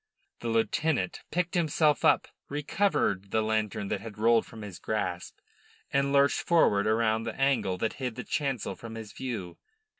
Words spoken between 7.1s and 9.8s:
the angle that hid the chancel from his view.